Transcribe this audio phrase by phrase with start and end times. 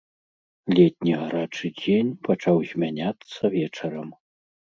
[0.77, 4.09] Летні гарачы дзень пачаў змяняцца вечарам.